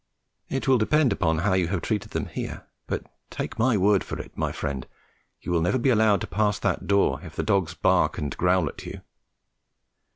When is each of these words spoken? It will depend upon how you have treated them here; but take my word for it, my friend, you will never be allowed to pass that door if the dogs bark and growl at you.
It 0.49 0.67
will 0.67 0.79
depend 0.79 1.13
upon 1.13 1.37
how 1.45 1.53
you 1.53 1.67
have 1.67 1.83
treated 1.83 2.09
them 2.09 2.25
here; 2.25 2.65
but 2.87 3.05
take 3.29 3.59
my 3.59 3.77
word 3.77 4.03
for 4.03 4.17
it, 4.19 4.35
my 4.35 4.51
friend, 4.51 4.87
you 5.41 5.51
will 5.51 5.61
never 5.61 5.77
be 5.77 5.91
allowed 5.91 6.21
to 6.21 6.25
pass 6.27 6.57
that 6.57 6.87
door 6.87 7.19
if 7.21 7.35
the 7.35 7.43
dogs 7.43 7.75
bark 7.75 8.17
and 8.17 8.35
growl 8.35 8.67
at 8.67 8.83
you. 8.83 9.01